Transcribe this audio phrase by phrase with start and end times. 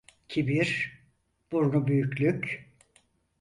[0.29, 0.91] Kibir,
[1.51, 2.65] burnu büyüklük.